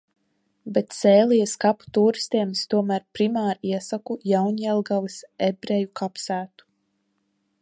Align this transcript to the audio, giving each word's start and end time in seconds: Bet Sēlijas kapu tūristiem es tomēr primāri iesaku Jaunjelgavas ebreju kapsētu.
Bet 0.77 0.95
Sēlijas 0.99 1.53
kapu 1.65 1.93
tūristiem 1.97 2.55
es 2.57 2.63
tomēr 2.73 3.05
primāri 3.19 3.73
iesaku 3.75 4.19
Jaunjelgavas 4.35 5.23
ebreju 5.53 5.95
kapsētu. 6.03 6.73